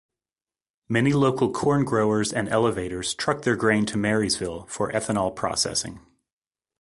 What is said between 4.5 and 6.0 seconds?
for ethanol processing.